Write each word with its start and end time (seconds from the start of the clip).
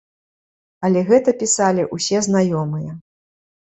Але 0.87 1.03
гэта 1.11 1.29
пісалі 1.43 1.87
ўсе 1.95 2.17
знаёмыя. 2.29 2.91